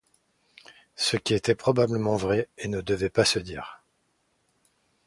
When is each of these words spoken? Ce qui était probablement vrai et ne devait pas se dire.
Ce 0.95 1.15
qui 1.15 1.35
était 1.35 1.53
probablement 1.53 2.15
vrai 2.15 2.49
et 2.57 2.67
ne 2.67 2.81
devait 2.81 3.11
pas 3.11 3.23
se 3.23 3.37
dire. 3.37 3.83